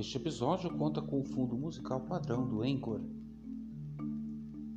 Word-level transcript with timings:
Este 0.00 0.16
episódio 0.16 0.74
conta 0.78 1.02
com 1.02 1.20
o 1.20 1.24
fundo 1.24 1.54
musical 1.54 2.00
padrão 2.00 2.48
do 2.48 2.62
Anchor. 2.62 3.02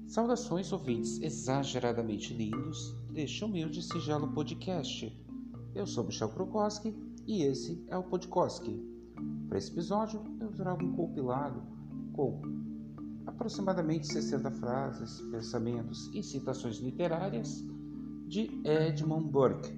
Saudações 0.05 0.73
ouvintes 0.73 1.21
exageradamente 1.21 2.33
lindos 2.33 2.93
deste 3.09 3.45
humilde 3.45 3.81
sigelo 3.81 4.33
podcast. 4.33 5.17
Eu 5.73 5.87
sou 5.87 6.03
Michel 6.03 6.27
Krokoski 6.27 6.93
e 7.25 7.43
esse 7.43 7.81
é 7.87 7.97
o 7.97 8.03
Podkoski. 8.03 8.85
Para 9.47 9.59
esse 9.59 9.71
episódio 9.71 10.21
eu 10.41 10.51
trago 10.51 10.85
um 10.85 10.93
compilado 10.93 11.63
com 12.11 12.41
aproximadamente 13.25 14.07
60 14.07 14.51
frases, 14.51 15.21
pensamentos 15.31 16.13
e 16.13 16.21
citações 16.21 16.79
literárias 16.79 17.63
de 18.27 18.51
Edmund 18.65 19.29
Burke. 19.29 19.71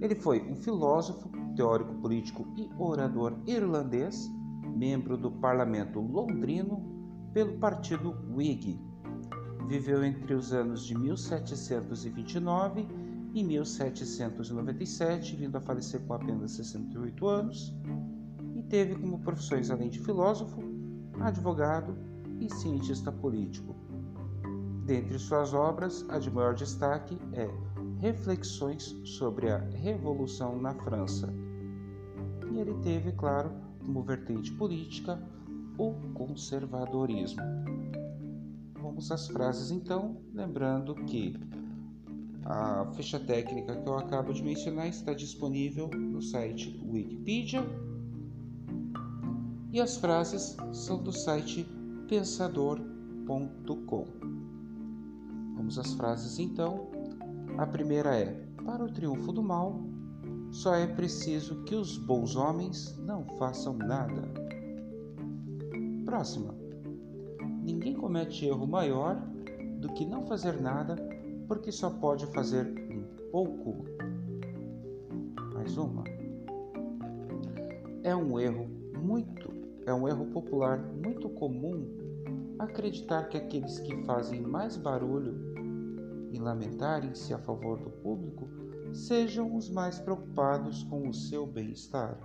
Ele 0.00 0.14
foi 0.14 0.40
um 0.48 0.54
filósofo, 0.54 1.28
teórico 1.54 1.94
político 1.94 2.46
e 2.56 2.70
orador 2.78 3.38
irlandês, 3.46 4.30
membro 4.76 5.16
do 5.16 5.30
parlamento 5.30 6.00
londrino 6.00 6.92
pelo 7.32 7.58
partido 7.58 8.16
Whig. 8.34 8.80
Viveu 9.68 10.04
entre 10.04 10.34
os 10.34 10.52
anos 10.52 10.84
de 10.84 10.98
1729 10.98 12.86
e 13.34 13.42
1797, 13.42 15.36
vindo 15.36 15.56
a 15.56 15.60
falecer 15.60 16.04
com 16.06 16.14
apenas 16.14 16.52
68 16.52 17.26
anos, 17.26 17.74
e 18.54 18.62
teve 18.62 18.96
como 18.96 19.20
profissões 19.20 19.70
além 19.70 19.88
de 19.88 20.00
filósofo, 20.00 20.62
advogado 21.20 21.96
e 22.40 22.52
cientista 22.52 23.10
político. 23.10 23.74
Dentre 24.84 25.18
suas 25.18 25.54
obras, 25.54 26.04
a 26.08 26.18
de 26.18 26.30
maior 26.30 26.54
destaque 26.54 27.18
é 27.32 27.48
Reflexões 27.98 28.96
sobre 29.04 29.48
a 29.48 29.58
Revolução 29.58 30.60
na 30.60 30.74
França. 30.74 31.32
Ele 32.62 32.74
teve, 32.74 33.10
claro, 33.12 33.50
como 33.84 34.02
vertente 34.04 34.52
política 34.52 35.20
o 35.76 35.94
conservadorismo. 36.14 37.42
Vamos 38.80 39.10
às 39.10 39.26
frases 39.26 39.72
então, 39.72 40.22
lembrando 40.32 40.94
que 40.94 41.34
a 42.44 42.86
ficha 42.94 43.18
técnica 43.18 43.74
que 43.76 43.88
eu 43.88 43.98
acabo 43.98 44.32
de 44.32 44.44
mencionar 44.44 44.86
está 44.86 45.12
disponível 45.12 45.88
no 45.88 46.22
site 46.22 46.80
Wikipedia 46.88 47.64
e 49.72 49.80
as 49.80 49.96
frases 49.96 50.56
são 50.72 51.02
do 51.02 51.10
site 51.10 51.66
pensador.com. 52.08 54.04
Vamos 55.56 55.78
às 55.80 55.94
frases 55.94 56.38
então. 56.38 56.90
A 57.58 57.66
primeira 57.66 58.16
é: 58.16 58.46
Para 58.64 58.84
o 58.84 58.92
triunfo 58.92 59.32
do 59.32 59.42
mal, 59.42 59.91
só 60.52 60.74
é 60.74 60.86
preciso 60.86 61.62
que 61.64 61.74
os 61.74 61.96
bons 61.96 62.36
homens 62.36 62.96
não 62.98 63.24
façam 63.38 63.72
nada. 63.72 64.22
Próxima. 66.04 66.54
Ninguém 67.64 67.94
comete 67.94 68.46
erro 68.46 68.66
maior 68.66 69.16
do 69.78 69.88
que 69.94 70.04
não 70.04 70.26
fazer 70.26 70.60
nada, 70.60 70.96
porque 71.48 71.72
só 71.72 71.88
pode 71.88 72.26
fazer 72.26 72.66
um 72.66 73.02
pouco. 73.30 73.86
Mais 75.54 75.76
uma. 75.78 76.04
É 78.02 78.14
um 78.14 78.38
erro 78.38 78.68
muito, 79.02 79.50
é 79.86 79.94
um 79.94 80.06
erro 80.06 80.26
popular 80.26 80.78
muito 80.78 81.30
comum 81.30 81.88
acreditar 82.58 83.24
que 83.28 83.38
aqueles 83.38 83.78
que 83.78 83.96
fazem 84.04 84.42
mais 84.42 84.76
barulho 84.76 85.34
e 86.30 86.38
lamentarem-se 86.38 87.32
a 87.32 87.38
favor 87.38 87.78
do 87.78 87.90
público 87.90 88.61
sejam 88.92 89.56
os 89.56 89.68
mais 89.68 89.98
preocupados 89.98 90.82
com 90.84 91.08
o 91.08 91.14
seu 91.14 91.46
bem-estar. 91.46 92.18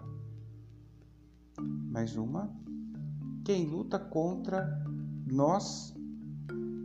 Mais 1.59 2.15
uma: 2.15 2.49
quem 3.43 3.65
luta 3.65 3.97
contra 3.97 4.83
nós 5.25 5.95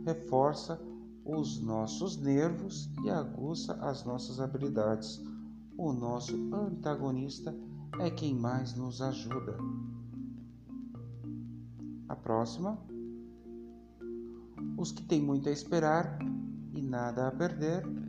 reforça 0.05 0.79
os 1.25 1.61
nossos 1.61 2.17
nervos 2.17 2.89
e 3.03 3.09
aguça 3.09 3.73
as 3.75 4.03
nossas 4.03 4.39
habilidades. 4.39 5.21
O 5.77 5.91
nosso 5.91 6.35
antagonista 6.53 7.55
é 7.99 8.09
quem 8.09 8.35
mais 8.35 8.75
nos 8.75 9.01
ajuda. 9.01 9.57
A 12.07 12.15
próxima 12.15 12.77
os 14.77 14.91
que 14.91 15.03
têm 15.03 15.21
muito 15.21 15.47
a 15.47 15.51
esperar 15.51 16.19
e 16.73 16.81
nada 16.81 17.27
a 17.27 17.31
perder 17.31 18.02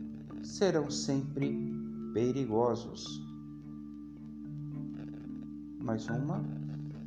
serão 0.45 0.89
sempre 0.89 1.73
perigosos. 2.13 3.21
Mais 5.81 6.07
uma: 6.07 6.43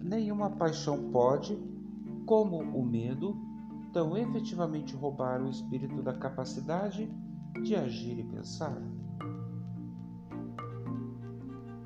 nenhuma 0.02 0.50
paixão 0.50 1.10
pode, 1.10 1.56
como 2.26 2.58
o 2.58 2.84
medo, 2.84 3.36
tão 3.92 4.16
efetivamente 4.16 4.94
roubar 4.94 5.40
o 5.40 5.48
espírito 5.48 6.02
da 6.02 6.12
capacidade 6.12 7.10
de 7.62 7.74
agir 7.74 8.18
e 8.18 8.24
pensar. 8.24 8.76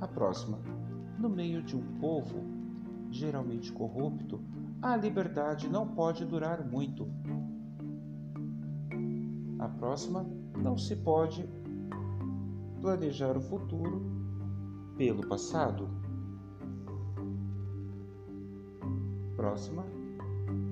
A 0.00 0.08
próxima: 0.08 0.58
no 1.18 1.28
meio 1.28 1.62
de 1.62 1.76
um 1.76 1.98
povo 2.00 2.42
geralmente 3.10 3.70
corrupto, 3.72 4.40
a 4.80 4.96
liberdade 4.96 5.68
não 5.68 5.86
pode 5.86 6.24
durar 6.24 6.66
muito 6.66 7.06
a 9.58 9.68
próxima, 9.68 10.26
não 10.56 10.76
se 10.76 10.96
pode 10.96 11.48
planejar 12.80 13.36
o 13.36 13.40
futuro 13.40 14.02
pelo 14.96 15.26
passado. 15.28 15.88
Próxima, 19.36 19.84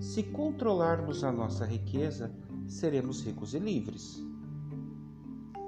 se 0.01 0.23
controlarmos 0.23 1.25
a 1.25 1.33
nossa 1.33 1.65
riqueza, 1.65 2.35
seremos 2.67 3.25
ricos 3.25 3.55
e 3.55 3.59
livres. 3.59 4.25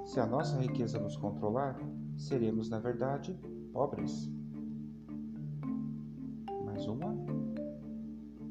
Se 0.05 0.19
a 0.19 0.25
nossa 0.25 0.57
riqueza 0.59 0.99
nos 0.99 1.15
controlar, 1.15 1.79
seremos, 2.17 2.69
na 2.69 2.79
verdade, 2.79 3.37
pobres. 3.71 4.29
Mais 6.65 6.87
uma. 6.87 7.15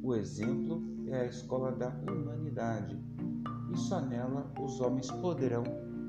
O 0.02 0.14
exemplo 0.14 0.82
é 1.06 1.20
a 1.20 1.26
escola 1.26 1.72
da 1.72 1.88
humanidade 2.10 3.01
e 3.72 3.76
só 3.78 4.00
nela 4.00 4.46
os 4.60 4.80
homens 4.80 5.10
poderão 5.10 5.64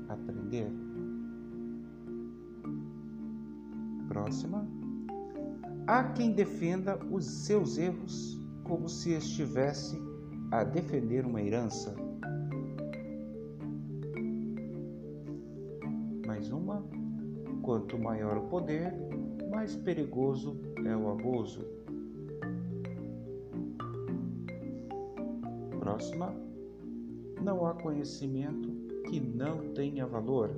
aprender. 0.08 0.70
Próxima. 4.08 4.66
Há 5.86 6.04
quem 6.04 6.32
defenda 6.32 6.98
os 7.10 7.24
seus 7.24 7.78
erros 7.78 8.38
como 8.64 8.88
se 8.88 9.12
estivesse 9.12 9.98
a 10.50 10.64
defender 10.64 11.26
uma 11.26 11.42
herança. 11.42 11.94
Mais 16.26 16.50
uma. 16.50 16.84
Quanto 17.62 17.98
maior 17.98 18.36
o 18.36 18.48
poder, 18.48 18.92
mais 19.50 19.74
perigoso 19.74 20.60
é 20.84 20.94
o 20.94 21.10
abuso. 21.10 21.64
Próxima 25.80 26.34
não 27.42 27.66
há 27.66 27.74
conhecimento 27.74 28.68
que 29.08 29.20
não 29.20 29.72
tenha 29.74 30.06
valor. 30.06 30.50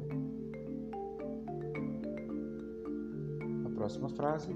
A 3.65 3.71
próxima 3.75 4.09
frase: 4.09 4.55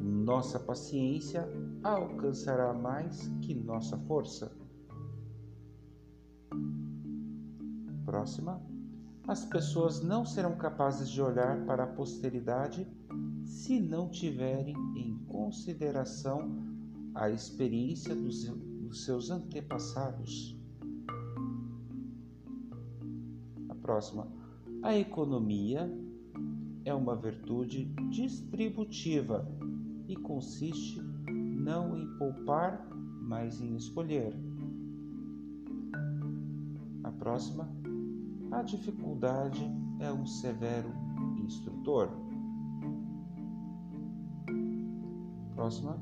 Nossa 0.00 0.58
paciência 0.58 1.48
alcançará 1.82 2.72
mais 2.72 3.28
que 3.42 3.54
nossa 3.54 3.96
força. 3.98 4.52
Próxima: 8.04 8.60
As 9.26 9.44
pessoas 9.44 10.02
não 10.02 10.24
serão 10.24 10.56
capazes 10.56 11.08
de 11.08 11.22
olhar 11.22 11.64
para 11.66 11.84
a 11.84 11.86
posteridade 11.86 12.86
se 13.44 13.80
não 13.80 14.08
tiverem 14.08 14.74
em 14.96 15.16
consideração 15.28 16.50
a 17.14 17.30
experiência 17.30 18.14
dos, 18.14 18.44
dos 18.48 19.04
seus 19.04 19.30
antepassados. 19.30 20.59
Próxima. 23.90 24.28
A 24.84 24.96
economia 24.96 25.92
é 26.84 26.94
uma 26.94 27.16
virtude 27.16 27.86
distributiva 28.08 29.44
e 30.06 30.14
consiste 30.14 31.02
não 31.28 31.96
em 31.96 32.06
poupar, 32.16 32.86
mas 33.20 33.60
em 33.60 33.74
escolher. 33.74 34.32
A 37.02 37.10
próxima. 37.10 37.68
A 38.52 38.62
dificuldade 38.62 39.68
é 39.98 40.12
um 40.12 40.24
severo 40.24 40.92
instrutor. 41.44 42.10
Próxima. 45.56 45.98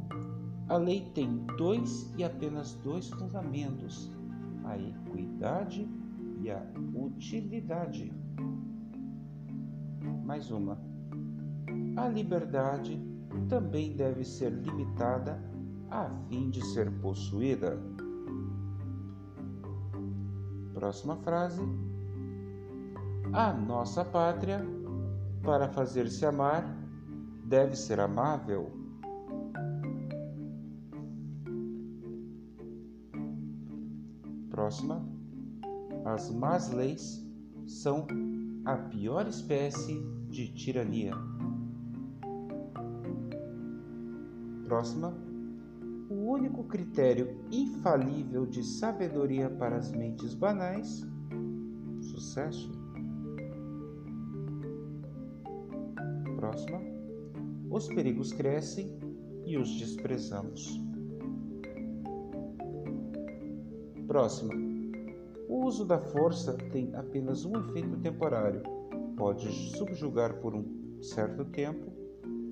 A 0.69 0.77
lei 0.77 1.11
tem 1.15 1.43
dois 1.57 2.13
e 2.19 2.23
apenas 2.23 2.75
dois 2.85 3.09
fundamentos: 3.09 4.13
a 4.65 4.77
equidade 4.77 5.89
utilidade. 6.95 8.13
Mais 10.25 10.51
uma. 10.51 10.79
A 11.97 12.09
liberdade 12.09 13.01
também 13.49 13.97
deve 13.97 14.25
ser 14.25 14.53
limitada 14.53 15.43
a 15.91 16.09
fim 16.29 16.51
de 16.51 16.65
ser 16.67 16.91
possuída. 17.01 17.79
Próxima 20.75 21.17
frase. 21.17 21.63
A 23.33 23.53
nossa 23.53 24.05
pátria, 24.05 24.65
para 25.43 25.69
fazer-se 25.69 26.25
amar, 26.25 26.65
deve 27.45 27.75
ser 27.75 28.01
amável. 28.01 28.71
Próxima. 34.51 35.18
As 36.09 36.31
más 36.31 36.73
leis 36.73 37.23
são 37.67 38.07
a 38.65 38.77
pior 38.77 39.29
espécie 39.29 40.01
de 40.31 40.49
tirania. 40.55 41.13
Próxima. 44.65 45.13
O 46.09 46.15
único 46.15 46.65
critério 46.65 47.39
infalível 47.53 48.47
de 48.47 48.65
sabedoria 48.65 49.51
para 49.51 49.77
as 49.77 49.93
mentes 49.93 50.33
banais, 50.33 51.07
sucesso. 52.01 52.73
Próxima. 56.37 56.81
Os 57.71 57.87
perigos 57.87 58.33
crescem 58.33 58.99
e 59.45 59.59
os 59.59 59.79
desprezamos. 59.79 60.81
Próxima. 64.07 64.68
O 65.49 65.65
uso 65.65 65.85
da 65.85 65.99
força 65.99 66.55
tem 66.71 66.95
apenas 66.95 67.45
um 67.45 67.53
efeito 67.59 67.97
temporário. 67.99 68.63
Pode 69.17 69.51
subjugar 69.77 70.41
por 70.41 70.55
um 70.55 71.01
certo 71.01 71.45
tempo 71.47 71.99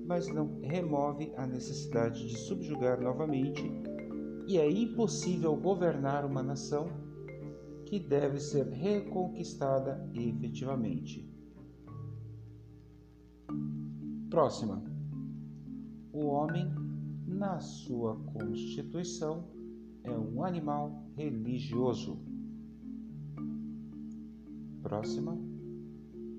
mas 0.07 0.29
não 0.29 0.61
remove 0.61 1.33
a 1.35 1.45
necessidade 1.45 2.29
de 2.29 2.37
subjugar 2.37 3.01
novamente, 3.01 3.69
e 4.47 4.57
é 4.57 4.71
impossível 4.71 5.53
governar 5.57 6.25
uma 6.25 6.41
nação 6.41 6.87
que 7.85 7.99
deve 7.99 8.39
ser 8.39 8.67
reconquistada 8.67 10.09
efetivamente. 10.13 11.29
Próxima. 14.29 14.81
O 16.13 16.27
homem, 16.27 16.73
na 17.27 17.59
sua 17.59 18.15
constituição, 18.33 19.43
é 20.03 20.11
um 20.11 20.41
animal 20.41 21.03
religioso. 21.17 22.17
Próxima. 24.87 25.37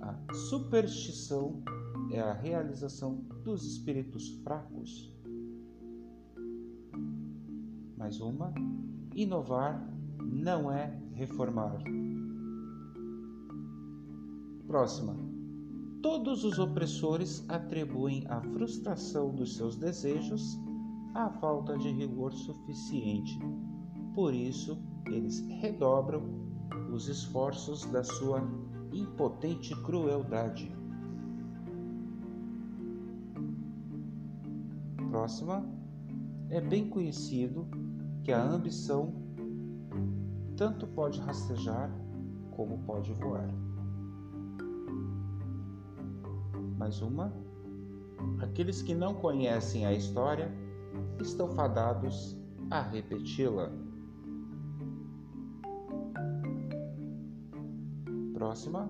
A 0.00 0.32
superstição 0.32 1.62
é 2.10 2.18
a 2.18 2.32
realização 2.32 3.16
dos 3.44 3.62
espíritos 3.62 4.40
fracos. 4.42 5.14
Mais 7.98 8.18
uma, 8.22 8.54
inovar 9.14 9.86
não 10.24 10.72
é 10.72 10.98
reformar. 11.12 11.76
Próxima. 14.66 15.14
Todos 16.00 16.42
os 16.42 16.58
opressores 16.58 17.44
atribuem 17.50 18.24
a 18.28 18.40
frustração 18.40 19.34
dos 19.34 19.56
seus 19.56 19.76
desejos 19.76 20.58
à 21.14 21.28
falta 21.28 21.76
de 21.76 21.90
rigor 21.90 22.32
suficiente. 22.32 23.38
Por 24.14 24.32
isso, 24.32 24.82
eles 25.06 25.40
redobram 25.60 26.37
os 26.98 27.06
esforços 27.06 27.84
da 27.86 28.02
sua 28.02 28.42
impotente 28.92 29.72
crueldade. 29.82 30.76
próxima, 35.08 35.64
é 36.50 36.60
bem 36.60 36.88
conhecido 36.88 37.66
que 38.24 38.32
a 38.32 38.42
ambição 38.42 39.14
tanto 40.56 40.86
pode 40.88 41.20
rastejar 41.20 41.88
como 42.50 42.78
pode 42.80 43.12
voar. 43.14 43.48
Mais 46.76 47.00
uma. 47.00 47.32
Aqueles 48.40 48.82
que 48.82 48.94
não 48.94 49.14
conhecem 49.14 49.86
a 49.86 49.92
história 49.92 50.52
estão 51.20 51.48
fadados 51.48 52.36
a 52.70 52.82
repeti-la. 52.82 53.87
Próxima. 58.48 58.88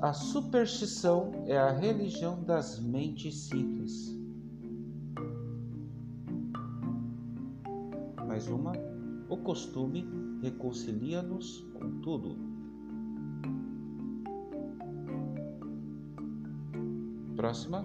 A 0.00 0.12
superstição 0.12 1.30
é 1.46 1.56
a 1.56 1.70
religião 1.70 2.42
das 2.42 2.80
mentes 2.80 3.42
simples. 3.42 4.18
Mais 8.26 8.48
uma, 8.48 8.72
o 9.28 9.36
costume 9.36 10.04
reconcilia-nos 10.42 11.60
com 11.72 12.00
tudo. 12.00 12.36
Próxima. 17.36 17.84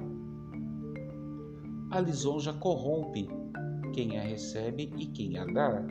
A 1.91 1.99
lisonja 1.99 2.51
corrompe 2.51 3.29
quem 3.93 4.17
a 4.17 4.23
recebe 4.23 4.91
e 4.97 5.05
quem 5.05 5.37
a 5.37 5.45
dá. 5.45 5.85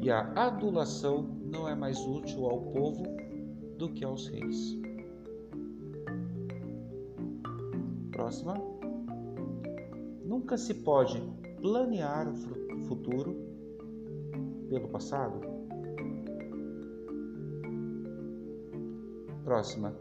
E 0.00 0.10
a 0.10 0.32
adulação 0.34 1.37
não 1.50 1.68
é 1.68 1.74
mais 1.74 1.98
útil 2.06 2.46
ao 2.46 2.60
povo 2.72 3.04
do 3.76 3.92
que 3.92 4.04
aos 4.04 4.28
reis. 4.28 4.78
Próxima. 8.12 8.54
Nunca 10.24 10.58
se 10.58 10.74
pode 10.74 11.20
planear 11.60 12.28
o 12.28 12.36
futuro 12.86 13.34
pelo 14.68 14.88
passado. 14.88 15.40
Próxima. 19.44 19.96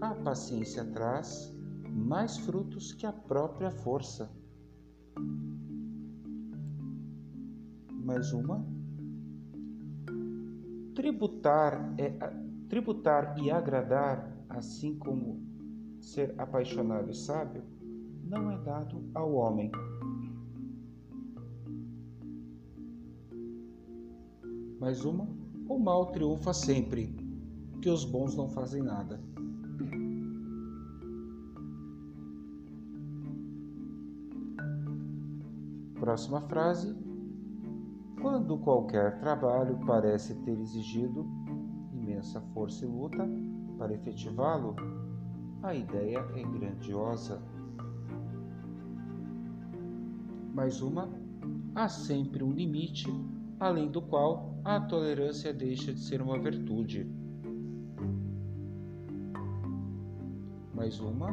A 0.00 0.14
paciência 0.14 0.84
traz 0.84 1.54
mais 1.88 2.36
frutos 2.38 2.92
que 2.92 3.06
a 3.06 3.12
própria 3.12 3.70
força. 3.70 4.30
Mais 7.90 8.32
uma. 8.32 8.73
Tributar 11.14 11.94
é 11.96 12.10
Tributar 12.68 13.38
e 13.38 13.48
agradar, 13.48 14.36
assim 14.48 14.98
como 14.98 15.40
ser 16.00 16.34
apaixonado 16.38 17.08
e 17.08 17.14
sábio, 17.14 17.62
não 18.24 18.50
é 18.50 18.58
dado 18.58 19.00
ao 19.14 19.32
homem. 19.34 19.70
Mais 24.80 25.04
uma, 25.04 25.28
o 25.68 25.78
mal 25.78 26.10
triunfa 26.10 26.52
sempre, 26.52 27.14
que 27.80 27.88
os 27.88 28.04
bons 28.04 28.34
não 28.34 28.48
fazem 28.48 28.82
nada. 28.82 29.20
Próxima 35.94 36.40
frase. 36.40 37.13
Quando 38.24 38.56
qualquer 38.56 39.20
trabalho 39.20 39.78
parece 39.84 40.34
ter 40.36 40.58
exigido 40.58 41.26
imensa 41.92 42.40
força 42.54 42.86
e 42.86 42.88
luta 42.88 43.28
para 43.76 43.92
efetivá-lo, 43.92 44.74
a 45.62 45.74
ideia 45.74 46.20
é 46.34 46.42
grandiosa. 46.42 47.42
Mais 50.54 50.80
uma, 50.80 51.10
há 51.74 51.86
sempre 51.86 52.42
um 52.42 52.50
limite 52.50 53.12
além 53.60 53.90
do 53.90 54.00
qual 54.00 54.58
a 54.64 54.80
tolerância 54.80 55.52
deixa 55.52 55.92
de 55.92 56.00
ser 56.00 56.22
uma 56.22 56.38
virtude. 56.38 57.06
Mais 60.72 60.98
uma, 60.98 61.28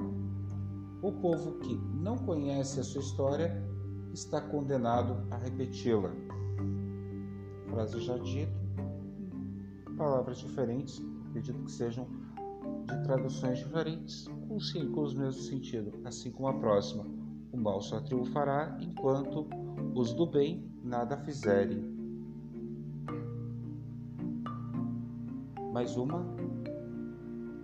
o 1.01 1.10
povo 1.21 1.57
que 1.60 1.74
não 1.74 2.17
conhece 2.17 2.81
a 2.81 2.83
sua 2.83 3.00
história 3.00 3.63
está 4.12 4.41
condenado 4.41 5.25
a 5.31 5.38
repeti-la. 5.38 6.30
Frase 7.71 8.01
já 8.01 8.17
dita, 8.17 8.51
palavras 9.95 10.39
diferentes, 10.39 11.01
acredito 11.29 11.63
que 11.63 11.71
sejam 11.71 12.05
de 12.85 13.03
traduções 13.03 13.59
diferentes, 13.59 14.27
com, 14.45 14.59
sim, 14.59 14.91
com 14.91 15.03
os 15.03 15.13
mesmos 15.13 15.47
sentidos, 15.47 15.93
assim 16.03 16.31
como 16.31 16.49
a 16.49 16.53
próxima. 16.59 17.05
O 17.49 17.57
mal 17.57 17.79
só 17.81 18.01
triunfará 18.01 18.77
enquanto 18.81 19.47
os 19.95 20.13
do 20.13 20.25
bem 20.25 20.69
nada 20.83 21.15
fizerem. 21.19 21.81
Mais 25.71 25.95
uma 25.95 26.25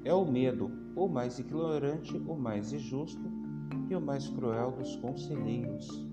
é 0.06 0.14
o 0.14 0.24
medo, 0.24 0.72
o 0.96 1.10
mais 1.10 1.38
ignorante, 1.38 2.16
o 2.18 2.34
mais 2.34 2.72
injusto 2.72 3.30
e 3.90 3.96
o 3.96 4.00
mais 4.00 4.30
cruel 4.30 4.72
dos 4.72 4.96
conselheiros. 4.96 6.08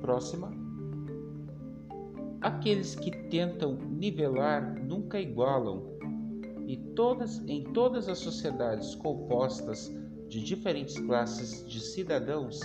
Próxima 0.00 0.61
Aqueles 2.42 2.96
que 2.96 3.10
tentam 3.28 3.76
nivelar 3.76 4.74
nunca 4.84 5.20
igualam, 5.20 5.92
e 6.66 6.76
todas 6.76 7.38
em 7.46 7.62
todas 7.72 8.08
as 8.08 8.18
sociedades 8.18 8.96
compostas 8.96 9.92
de 10.28 10.42
diferentes 10.42 10.98
classes 10.98 11.64
de 11.68 11.78
cidadãos, 11.78 12.60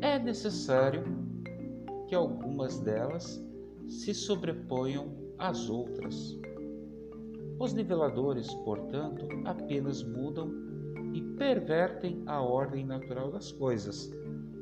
é 0.00 0.18
necessário 0.18 1.04
que 2.08 2.14
algumas 2.14 2.80
delas 2.80 3.44
se 3.86 4.14
sobreponham 4.14 5.14
às 5.38 5.68
outras. 5.68 6.38
Os 7.58 7.74
niveladores, 7.74 8.54
portanto, 8.64 9.28
apenas 9.44 10.02
mudam 10.02 10.50
e 11.12 11.20
pervertem 11.36 12.22
a 12.24 12.40
ordem 12.40 12.86
natural 12.86 13.30
das 13.30 13.52
coisas, 13.52 14.10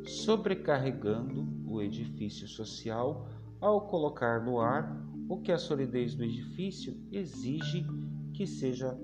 sobrecarregando 0.05 1.47
o 1.65 1.81
edifício 1.81 2.49
social 2.49 3.29
ao 3.61 3.83
colocar 3.83 4.45
no 4.45 4.61
ar 4.61 4.97
o 5.29 5.39
que 5.39 5.53
a 5.53 5.59
solidez 5.59 6.15
do 6.15 6.25
edifício 6.25 6.97
exige 7.13 7.87
que 8.33 8.47
seja 8.47 8.99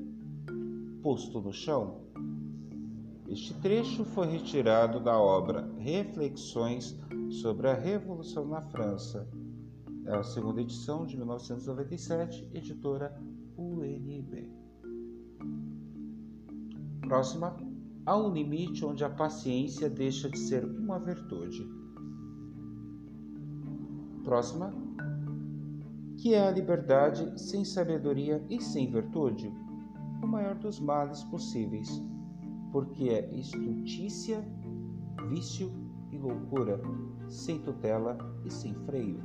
posto 1.03 1.41
no 1.41 1.53
chão. 1.53 2.03
Este 3.29 3.55
trecho 3.55 4.05
foi 4.05 4.27
retirado 4.27 5.01
da 5.01 5.19
obra 5.19 5.69
Reflexões 5.79 6.97
sobre 7.31 7.69
a 7.69 7.75
Revolução 7.75 8.47
na 8.47 8.63
França. 8.63 9.29
É 10.07 10.15
a 10.15 10.23
segunda 10.23 10.61
edição 10.61 11.07
de 11.07 11.17
1997, 11.17 12.49
editora 12.53 13.19
UNB. 13.57 14.51
Próxima. 17.01 17.57
Há 18.07 18.19
um 18.19 18.31
limite 18.31 18.85
onde 18.85 19.03
a 19.03 19.09
paciência 19.09 19.89
deixa 19.89 20.29
de 20.29 20.39
ser 20.39 20.63
uma 20.65 20.99
virtude. 20.99 21.67
Próxima. 24.25 24.73
Que 26.17 26.33
é 26.33 26.49
a 26.49 26.51
liberdade 26.51 27.39
sem 27.39 27.63
sabedoria 27.65 28.43
e 28.49 28.59
sem 28.61 28.91
virtude? 28.91 29.53
O 30.23 30.27
maior 30.27 30.55
dos 30.55 30.81
males 30.81 31.23
possíveis, 31.25 32.03
porque 32.73 33.11
é 33.11 33.31
estultícia, 33.35 34.43
vício 35.29 35.71
e 36.11 36.17
loucura, 36.17 36.81
sem 37.29 37.59
tutela 37.61 38.17
e 38.47 38.51
sem 38.51 38.75
freio. 38.87 39.21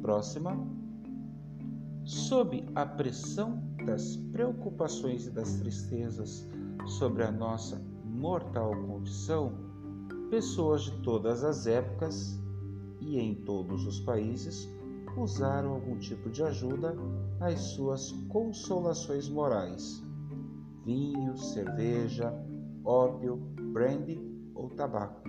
Próxima. 0.00 0.56
Sob 2.04 2.64
a 2.74 2.86
pressão 2.86 3.62
das 3.84 4.16
preocupações 4.32 5.26
e 5.26 5.30
das 5.30 5.56
tristezas 5.56 6.48
sobre 6.86 7.22
a 7.22 7.30
nossa 7.30 7.78
mortal 8.06 8.70
condição, 8.86 9.67
pessoas 10.30 10.82
de 10.82 10.92
todas 11.02 11.42
as 11.42 11.66
épocas 11.66 12.38
e 13.00 13.18
em 13.18 13.34
todos 13.34 13.86
os 13.86 14.00
países 14.00 14.68
usaram 15.16 15.72
algum 15.72 15.98
tipo 15.98 16.30
de 16.30 16.42
ajuda 16.42 16.94
às 17.40 17.58
suas 17.60 18.12
consolações 18.28 19.28
morais: 19.28 20.02
vinho, 20.84 21.36
cerveja, 21.36 22.32
ópio, 22.84 23.36
brandy 23.72 24.20
ou 24.54 24.68
tabaco. 24.70 25.22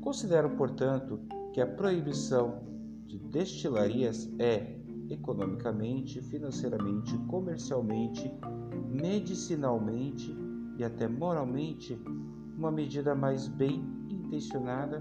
Considero, 0.00 0.50
portanto, 0.56 1.20
que 1.52 1.60
a 1.60 1.66
proibição 1.66 2.62
de 3.06 3.18
destilarias 3.18 4.28
é, 4.38 4.76
economicamente, 5.08 6.20
financeiramente, 6.22 7.16
comercialmente, 7.28 8.30
medicinalmente 8.90 10.36
e 10.76 10.84
até 10.84 11.06
moralmente, 11.08 11.98
uma 12.64 12.72
medida 12.72 13.14
mais 13.14 13.46
bem 13.46 13.84
intencionada 14.08 15.00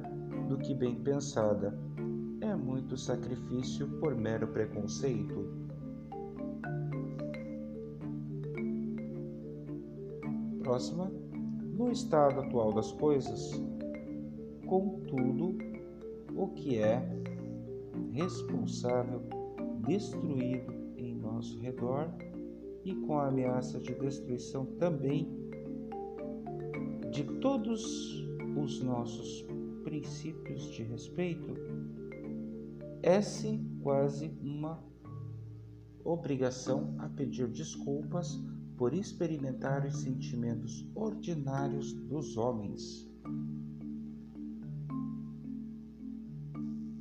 do 0.50 0.58
que 0.58 0.76
bem 0.76 0.96
pensada. 0.96 1.74
É 2.42 2.54
muito 2.58 2.98
sacrifício 2.98 3.88
por 4.02 4.14
mero 4.16 4.50
preconceito. 4.50 5.48
Próxima. 10.62 11.10
No 11.78 11.90
estado 11.90 12.42
atual 12.42 12.74
das 12.74 12.92
coisas, 12.92 13.52
contudo, 14.68 15.58
o 16.36 16.50
que 16.50 16.78
é 16.78 17.02
responsável 18.12 19.22
destruído 19.88 20.72
em 20.98 21.16
nosso 21.16 21.58
redor 21.60 22.14
e 22.84 22.94
com 22.94 23.18
a 23.18 23.30
ameaça 23.30 23.80
de 23.80 23.96
destruição 23.96 24.66
também 24.78 25.43
de 27.14 27.24
todos 27.40 28.26
os 28.58 28.82
nossos 28.82 29.46
princípios 29.84 30.64
de 30.72 30.82
respeito, 30.82 31.54
é-se 33.04 33.64
quase 33.84 34.36
uma 34.42 34.84
obrigação 36.04 36.96
a 36.98 37.08
pedir 37.08 37.48
desculpas 37.50 38.42
por 38.76 38.96
experimentar 38.96 39.86
os 39.86 39.98
sentimentos 39.98 40.90
ordinários 40.96 41.94
dos 41.94 42.36
homens. 42.36 43.08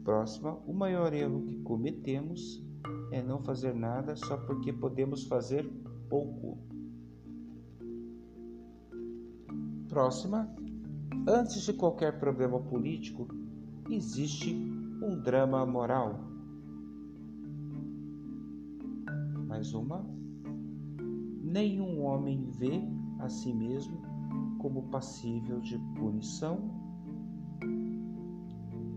Próxima, 0.04 0.58
o 0.66 0.74
maior 0.74 1.14
erro 1.14 1.46
que 1.46 1.56
cometemos 1.62 2.62
é 3.10 3.22
não 3.22 3.42
fazer 3.42 3.74
nada 3.74 4.14
só 4.14 4.36
porque 4.36 4.74
podemos 4.74 5.24
fazer 5.24 5.66
pouco. 6.10 6.71
Próxima, 9.92 10.48
antes 11.28 11.64
de 11.64 11.74
qualquer 11.74 12.18
problema 12.18 12.58
político, 12.58 13.28
existe 13.90 14.54
um 15.02 15.20
drama 15.20 15.66
moral. 15.66 16.18
Mais 19.46 19.74
uma, 19.74 20.02
nenhum 21.42 22.02
homem 22.06 22.48
vê 22.52 22.80
a 23.18 23.28
si 23.28 23.52
mesmo 23.52 24.00
como 24.62 24.88
passível 24.88 25.60
de 25.60 25.78
punição. 25.98 26.70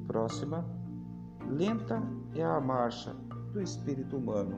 Próxima, 0.07 0.65
lenta 1.49 2.01
é 2.33 2.41
a 2.41 2.61
marcha 2.61 3.13
do 3.51 3.61
espírito 3.61 4.15
humano. 4.15 4.57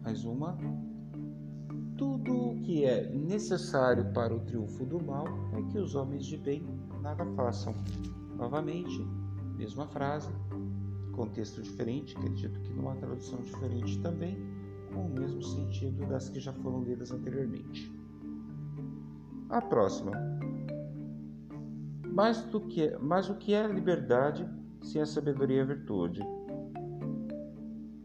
Mais 0.00 0.24
uma. 0.24 0.56
Tudo 1.96 2.50
o 2.50 2.60
que 2.62 2.84
é 2.84 3.08
necessário 3.10 4.12
para 4.12 4.34
o 4.34 4.40
triunfo 4.40 4.84
do 4.84 5.02
mal 5.02 5.26
é 5.52 5.62
que 5.70 5.78
os 5.78 5.94
homens 5.94 6.26
de 6.26 6.36
bem 6.36 6.66
nada 7.00 7.24
façam. 7.36 7.72
Novamente, 8.36 9.00
mesma 9.56 9.86
frase, 9.86 10.28
contexto 11.12 11.62
diferente, 11.62 12.16
acredito 12.16 12.60
que 12.60 12.72
numa 12.72 12.96
tradução 12.96 13.40
diferente 13.42 14.00
também, 14.00 14.36
com 14.92 15.06
o 15.06 15.08
mesmo 15.08 15.42
sentido 15.42 16.06
das 16.06 16.28
que 16.28 16.40
já 16.40 16.52
foram 16.52 16.82
lidas 16.82 17.12
anteriormente. 17.12 17.92
A 19.50 19.60
próxima. 19.60 20.12
Mais, 22.12 22.42
do 22.44 22.60
que, 22.60 22.96
mas 23.00 23.28
o 23.28 23.34
que 23.36 23.54
é 23.54 23.66
liberdade 23.66 24.48
sem 24.82 25.00
a 25.00 25.06
sabedoria 25.06 25.58
e 25.58 25.60
a 25.60 25.64
virtude? 25.64 26.20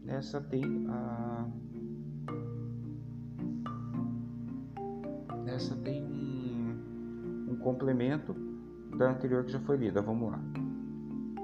Essa 0.06 0.40
tem 0.40 0.64
a. 0.88 1.09
Essa 5.54 5.74
tem 5.76 6.04
um, 6.04 7.52
um 7.52 7.56
complemento 7.56 8.34
da 8.96 9.10
anterior 9.10 9.44
que 9.44 9.52
já 9.52 9.60
foi 9.60 9.76
lida. 9.76 10.00
Vamos 10.00 10.30
lá. 10.30 10.40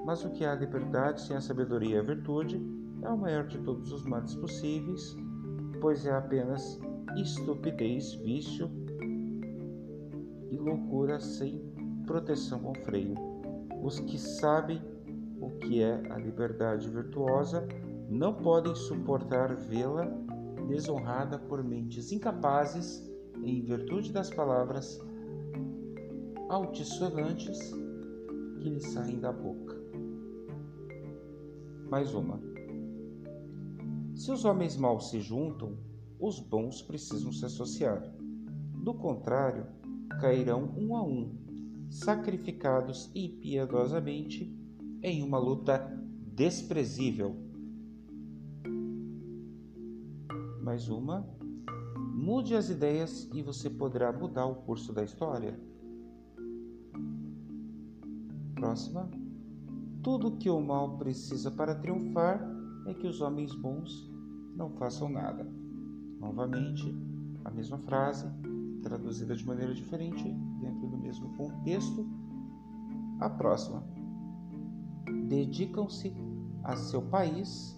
Mas 0.05 0.23
o 0.23 0.29
que 0.29 0.45
é 0.45 0.49
a 0.49 0.55
liberdade 0.55 1.21
sem 1.21 1.35
a 1.35 1.41
sabedoria 1.41 1.97
e 1.97 1.99
a 1.99 2.01
virtude 2.01 2.61
é 3.01 3.09
o 3.09 3.17
maior 3.17 3.45
de 3.45 3.57
todos 3.59 3.91
os 3.91 4.05
males 4.05 4.33
possíveis, 4.35 5.15
pois 5.81 6.05
é 6.05 6.11
apenas 6.11 6.79
estupidez, 7.15 8.13
vício 8.13 8.69
e 10.49 10.57
loucura 10.57 11.19
sem 11.19 11.61
proteção 12.05 12.59
com 12.59 12.73
freio. 12.75 13.15
Os 13.83 13.99
que 13.99 14.17
sabem 14.17 14.81
o 15.41 15.49
que 15.59 15.81
é 15.81 16.01
a 16.09 16.17
liberdade 16.17 16.89
virtuosa 16.89 17.67
não 18.09 18.33
podem 18.33 18.73
suportar 18.73 19.53
vê-la 19.55 20.07
desonrada 20.67 21.37
por 21.37 21.63
mentes 21.63 22.11
incapazes, 22.11 23.06
em 23.47 23.61
virtude 23.61 24.11
das 24.11 24.29
palavras 24.29 24.99
altissonantes 26.49 27.59
que 28.59 28.69
lhes 28.69 28.87
saem 28.91 29.19
da 29.19 29.31
boca 29.31 29.77
mais 31.89 32.13
uma. 32.13 32.39
Se 34.15 34.31
os 34.31 34.43
homens 34.45 34.75
maus 34.75 35.09
se 35.09 35.21
juntam, 35.21 35.77
os 36.19 36.39
bons 36.39 36.81
precisam 36.81 37.31
se 37.31 37.45
associar. 37.45 38.01
Do 38.83 38.93
contrário, 38.93 39.65
cairão 40.19 40.73
um 40.77 40.95
a 40.95 41.03
um, 41.03 41.37
sacrificados 41.89 43.11
impiedosamente 43.15 44.53
em 45.01 45.23
uma 45.23 45.37
luta 45.37 45.87
desprezível. 46.33 47.35
Mais 50.61 50.89
uma. 50.89 51.25
Mude 52.17 52.55
as 52.55 52.67
ideias 52.67 53.29
e 53.31 53.43
você 53.43 53.69
poderá 53.69 54.11
mudar 54.11 54.47
o 54.47 54.55
curso 54.55 54.91
da 54.91 55.03
história. 55.03 55.55
Próxima. 58.55 59.07
tudo 60.01 60.35
que 60.37 60.49
o 60.49 60.59
mal 60.59 60.97
precisa 60.97 61.51
para 61.51 61.75
triunfar 61.75 62.41
é 62.87 62.93
que 62.95 63.05
os 63.05 63.21
homens 63.21 63.53
bons 63.53 64.11
não 64.55 64.71
façam 64.71 65.09
nada. 65.09 65.47
Novamente, 66.19 66.91
a 67.45 67.51
mesma 67.51 67.77
frase, 67.77 68.25
traduzida 68.81 69.35
de 69.35 69.45
maneira 69.45 69.75
diferente, 69.75 70.23
dentro 70.59 70.87
do 70.87 70.97
mesmo 70.97 71.29
contexto. 71.37 72.03
A 73.19 73.29
próxima. 73.29 73.83
Dedicam-se 75.27 76.15
a 76.63 76.75
seu 76.75 77.03
país 77.03 77.76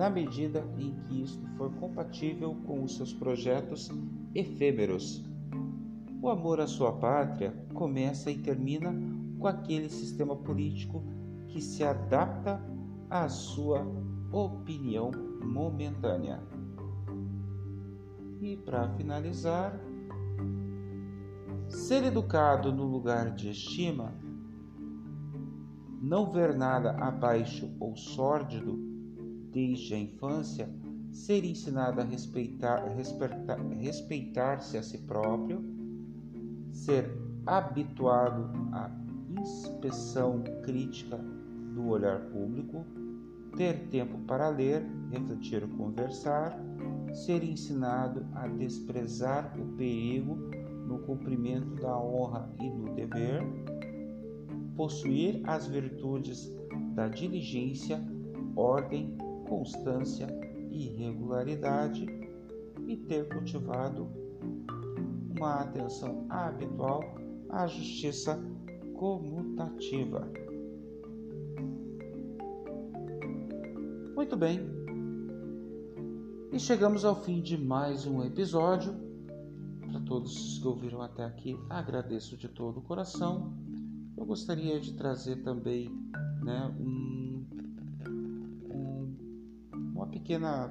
na 0.00 0.08
medida 0.08 0.64
em 0.78 0.94
que 0.94 1.20
isto 1.20 1.46
for 1.58 1.70
compatível 1.74 2.56
com 2.66 2.82
os 2.82 2.96
seus 2.96 3.12
projetos 3.12 3.90
efêmeros. 4.34 5.22
O 6.22 6.30
amor 6.30 6.58
à 6.58 6.66
sua 6.66 6.90
pátria 6.90 7.52
começa 7.74 8.30
e 8.30 8.38
termina 8.38 8.94
com 9.38 9.46
aquele 9.46 9.90
sistema 9.90 10.34
político 10.34 11.04
que 11.48 11.60
se 11.60 11.84
adapta 11.84 12.58
à 13.10 13.28
sua 13.28 13.86
opinião 14.32 15.10
momentânea. 15.44 16.40
E 18.40 18.56
para 18.56 18.88
finalizar, 18.94 19.78
ser 21.68 22.04
educado 22.04 22.72
no 22.72 22.86
lugar 22.86 23.34
de 23.34 23.50
estima, 23.50 24.14
não 26.00 26.32
ver 26.32 26.56
nada 26.56 26.92
abaixo 26.92 27.70
ou 27.78 27.94
sórdido 27.94 28.89
desde 29.52 29.94
a 29.94 29.98
infância, 29.98 30.68
ser 31.12 31.44
ensinado 31.44 32.00
a 32.00 32.04
respeitar, 32.04 32.84
respeitar, 32.96 33.58
respeitar-se 33.78 34.78
a 34.78 34.82
si 34.82 34.98
próprio, 34.98 35.62
ser 36.72 37.10
habituado 37.46 38.50
à 38.72 38.90
inspeção 39.40 40.42
crítica 40.62 41.18
do 41.74 41.88
olhar 41.88 42.20
público, 42.30 42.84
ter 43.56 43.88
tempo 43.88 44.18
para 44.26 44.48
ler, 44.48 44.86
refletir 45.10 45.62
e 45.62 45.76
conversar, 45.76 46.56
ser 47.12 47.42
ensinado 47.42 48.24
a 48.34 48.46
desprezar 48.46 49.52
o 49.58 49.76
perigo 49.76 50.36
no 50.86 50.98
cumprimento 51.00 51.74
da 51.80 51.98
honra 51.98 52.52
e 52.60 52.70
do 52.70 52.94
dever, 52.94 53.42
possuir 54.76 55.40
as 55.44 55.66
virtudes 55.66 56.50
da 56.94 57.08
diligência, 57.08 58.00
ordem, 58.56 59.16
constância 59.50 60.28
e 60.70 60.86
regularidade 60.90 62.06
e 62.86 62.96
ter 62.96 63.28
cultivado 63.28 64.08
uma 65.36 65.56
atenção 65.56 66.24
habitual 66.28 67.02
à 67.48 67.66
justiça 67.66 68.40
comutativa. 68.94 70.30
Muito 74.14 74.36
bem. 74.36 74.60
E 76.52 76.58
chegamos 76.60 77.04
ao 77.04 77.20
fim 77.24 77.42
de 77.42 77.58
mais 77.58 78.06
um 78.06 78.22
episódio. 78.22 78.94
Para 79.90 80.00
todos 80.02 80.32
os 80.32 80.58
que 80.60 80.68
ouviram 80.68 81.02
até 81.02 81.24
aqui, 81.24 81.58
agradeço 81.68 82.36
de 82.36 82.46
todo 82.48 82.78
o 82.78 82.82
coração. 82.82 83.52
Eu 84.16 84.24
gostaria 84.24 84.78
de 84.78 84.92
trazer 84.92 85.42
também 85.42 85.90
né, 86.44 86.72
um, 86.78 86.99
pequena, 90.30 90.70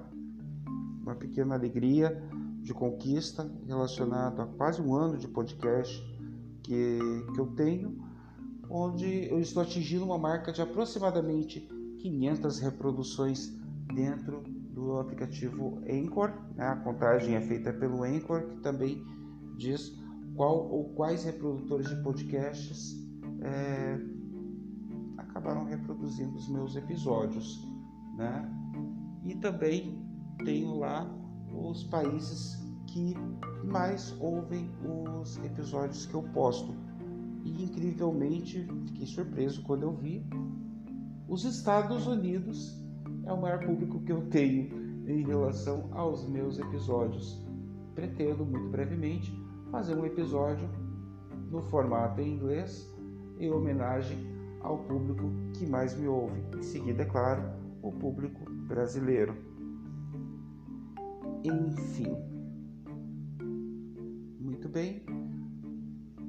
uma 1.02 1.16
pequena 1.16 1.56
alegria 1.56 2.24
de 2.62 2.74
conquista 2.74 3.52
relacionada 3.68 4.44
a 4.44 4.46
quase 4.46 4.82
um 4.82 4.96
ano 4.96 5.18
de 5.18 5.28
podcast 5.28 6.02
que, 6.64 6.98
que 7.34 7.42
eu 7.42 7.48
tenho, 7.48 7.98
onde 8.70 9.30
eu 9.30 9.38
estou 9.38 9.62
atingindo 9.62 10.06
uma 10.06 10.18
marca 10.18 10.54
de 10.54 10.62
aproximadamente 10.62 11.60
500 12.00 12.60
reproduções 12.60 13.54
dentro 13.94 14.44
do 14.72 14.98
aplicativo 14.98 15.82
Anchor. 15.90 16.32
Né? 16.56 16.66
A 16.66 16.78
contagem 16.78 17.36
é 17.36 17.42
feita 17.42 17.74
pelo 17.74 18.04
Anchor, 18.04 18.44
que 18.44 18.62
também 18.62 19.04
diz 19.58 19.94
qual 20.38 20.70
ou 20.70 20.94
quais 20.94 21.26
reprodutores 21.26 21.90
de 21.90 22.02
podcasts 22.02 22.96
é, 23.42 24.00
acabaram 25.18 25.66
reproduzindo 25.66 26.38
os 26.38 26.48
meus 26.48 26.78
episódios. 26.78 27.62
Né? 28.16 28.69
E 29.30 29.36
também 29.36 30.04
tenho 30.44 30.80
lá 30.80 31.08
os 31.54 31.84
países 31.84 32.58
que 32.88 33.14
mais 33.64 34.16
ouvem 34.20 34.70
os 34.84 35.38
episódios 35.38 36.08
que 36.08 36.16
eu 36.16 36.24
posto. 36.34 36.76
E 37.46 37.64
incrivelmente 37.64 38.68
fiquei 38.88 39.06
surpreso 39.06 39.62
quando 39.64 39.84
eu 39.84 39.94
vi 39.94 40.26
os 41.30 41.46
Estados 41.46 42.08
Unidos 42.08 42.76
é 43.24 43.32
o 43.32 43.40
maior 43.40 43.64
público 43.64 44.00
que 44.00 44.12
eu 44.12 44.28
tenho 44.30 45.08
em 45.08 45.24
relação 45.24 45.88
aos 45.92 46.28
meus 46.28 46.58
episódios. 46.58 47.40
Pretendo 47.94 48.44
muito 48.44 48.70
brevemente 48.70 49.32
fazer 49.70 49.96
um 49.96 50.08
episódio 50.08 50.68
no 51.52 51.62
formato 51.62 52.20
em 52.20 52.34
inglês 52.34 52.92
em 53.38 53.52
homenagem 53.52 54.18
ao 54.62 54.80
público 54.80 55.32
que 55.54 55.68
mais 55.68 55.96
me 55.96 56.08
ouve. 56.08 56.42
Em 56.58 56.64
seguida, 56.64 57.04
é 57.04 57.06
claro, 57.06 57.44
o 57.82 57.92
público 57.92 58.50
brasileiro. 58.68 59.36
Enfim. 61.44 62.16
Muito 64.40 64.68
bem. 64.70 65.04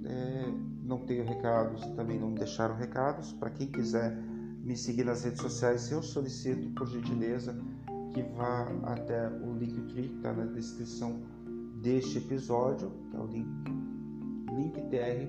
É, 0.05 0.47
não 0.83 0.99
tenho 1.07 1.25
recados, 1.25 1.85
também 1.97 2.19
não 2.19 2.35
deixaram 2.35 2.77
recados. 2.77 3.33
Para 3.33 3.51
quem 3.51 3.67
quiser 3.67 4.17
me 4.65 4.77
seguir 4.77 5.05
nas 5.05 5.25
redes 5.25 5.41
sociais, 5.41 5.91
eu 5.91 6.03
solicito, 6.03 6.69
por 6.75 6.87
gentileza, 6.87 7.59
que 8.13 8.23
vá 8.23 8.69
até 8.85 9.29
o 9.29 9.55
Linktree 9.55 10.09
que 10.09 10.17
está 10.17 10.33
na 10.33 10.47
descrição 10.47 11.21
deste 11.81 12.19
episódio, 12.19 12.91
que 13.11 13.17
é 13.17 13.21
o 13.21 13.27
link 13.27 13.49
linktr. 14.53 15.29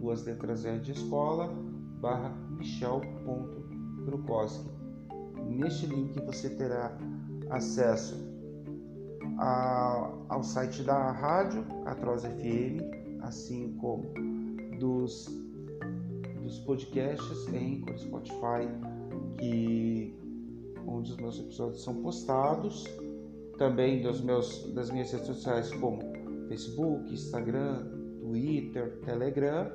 duas 0.00 0.24
letras 0.24 0.62
de 0.62 0.92
escola 0.92 1.52
barra 2.00 2.30
michel.krukoski. 2.50 4.79
Neste 5.50 5.86
link 5.86 6.18
você 6.24 6.48
terá 6.50 6.96
acesso 7.50 8.16
a, 9.38 10.12
ao 10.28 10.42
site 10.42 10.82
da 10.82 11.10
rádio, 11.10 11.64
a 11.84 11.94
Troz 11.94 12.22
FM, 12.22 12.80
assim 13.22 13.76
como 13.80 14.14
dos 14.78 15.28
dos 16.40 16.58
podcasts 16.60 17.46
Anchor, 17.48 17.98
Spotify, 17.98 18.66
que 19.38 20.18
onde 20.86 21.12
os 21.12 21.16
meus 21.18 21.38
episódios 21.38 21.84
são 21.84 22.02
postados, 22.02 22.84
também 23.58 24.02
dos 24.02 24.20
meus, 24.20 24.72
das 24.72 24.90
minhas 24.90 25.12
redes 25.12 25.26
sociais 25.26 25.72
como 25.74 26.00
Facebook, 26.48 27.12
Instagram, 27.12 27.86
Twitter, 28.20 29.00
Telegram, 29.04 29.70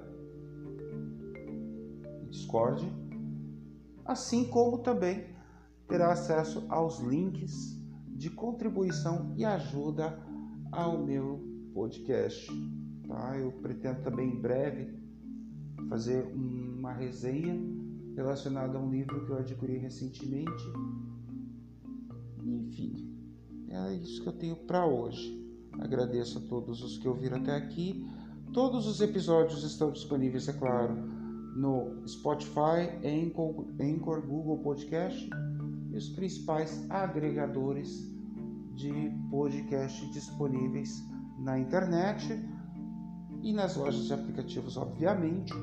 Discord, 2.30 2.92
assim 4.06 4.46
como 4.50 4.80
também 4.80 5.35
terá 5.88 6.12
acesso 6.12 6.66
aos 6.70 7.00
links 7.00 7.80
de 8.08 8.30
contribuição 8.30 9.34
e 9.36 9.46
ajuda 9.46 10.18
ao 10.72 11.04
meu 11.04 11.40
podcast. 11.74 12.48
Tá? 13.08 13.38
Eu 13.38 13.52
pretendo 13.52 14.02
também 14.02 14.30
em 14.30 14.42
breve 14.42 14.98
fazer 15.90 16.26
uma 16.34 16.94
resenha 16.94 17.60
relacionada 18.16 18.78
a 18.78 18.82
um 18.82 18.90
livro 18.90 19.26
que 19.26 19.32
eu 19.32 19.38
adquiri 19.38 19.78
recentemente. 19.78 20.64
Enfim, 22.44 23.16
é 23.70 23.94
isso 23.96 24.22
que 24.22 24.30
eu 24.30 24.34
tenho 24.34 24.56
para 24.56 24.86
hoje. 24.86 25.44
Agradeço 25.74 26.40
a 26.40 26.42
todos 26.42 26.82
os 26.82 26.98
que 26.98 27.08
ouviram 27.08 27.38
até 27.38 27.56
aqui. 27.56 28.10
Todos 28.54 28.88
os 28.88 29.02
episódios 29.02 29.64
estão 29.64 29.92
disponíveis, 29.92 30.48
é 30.48 30.54
claro, 30.54 30.96
no 31.56 32.08
Spotify, 32.08 32.88
Anchor, 33.04 33.66
Anchor 33.80 34.22
Google 34.26 34.60
Podcast 34.60 35.30
e 35.96 35.98
os 35.98 36.10
principais 36.10 36.86
agregadores 36.90 38.06
de 38.74 38.92
podcast 39.32 40.06
disponíveis 40.12 41.02
na 41.40 41.58
internet 41.58 42.38
e 43.42 43.54
nas 43.54 43.78
lojas 43.78 44.08
de 44.08 44.14
aplicativos, 44.14 44.76
obviamente. 44.76 45.54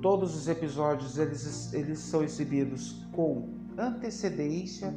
Todos 0.00 0.36
os 0.36 0.46
episódios 0.46 1.18
eles, 1.18 1.72
eles 1.72 1.98
são 1.98 2.22
exibidos 2.22 3.04
com 3.12 3.52
antecedência 3.76 4.94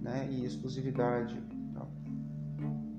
né, 0.00 0.26
e 0.30 0.46
exclusividade. 0.46 1.38
Não, 1.74 1.88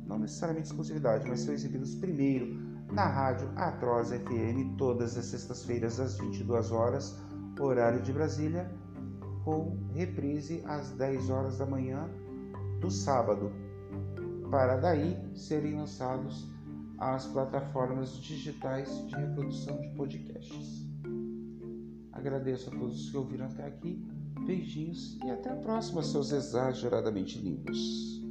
não 0.05 0.19
necessariamente 0.19 0.67
exclusividade, 0.67 1.27
mas 1.27 1.39
são 1.39 1.55
exibidos 1.55 1.95
primeiro 1.95 2.53
na 2.91 3.07
rádio 3.07 3.49
Atroz 3.55 4.09
FM, 4.09 4.77
todas 4.77 5.17
as 5.17 5.25
sextas-feiras 5.25 5.99
às 5.99 6.19
22 6.19 6.71
horas, 6.71 7.17
horário 7.59 8.01
de 8.03 8.13
Brasília, 8.13 8.69
com 9.43 9.77
reprise 9.93 10.63
às 10.65 10.91
10 10.91 11.29
horas 11.29 11.57
da 11.57 11.65
manhã 11.65 12.09
do 12.79 12.89
sábado, 12.89 13.51
para 14.49 14.77
daí 14.77 15.17
serem 15.35 15.75
lançados 15.75 16.47
às 16.97 17.25
plataformas 17.27 18.15
digitais 18.17 19.05
de 19.07 19.15
reprodução 19.15 19.79
de 19.81 19.89
podcasts. 19.89 20.85
Agradeço 22.11 22.69
a 22.69 22.77
todos 22.77 23.09
que 23.09 23.17
ouviram 23.17 23.45
até 23.45 23.65
aqui. 23.65 24.05
Beijinhos 24.45 25.17
e 25.23 25.29
até 25.29 25.49
a 25.49 25.55
próxima, 25.55 26.01
seus 26.03 26.31
exageradamente 26.31 27.39
lindos. 27.39 28.21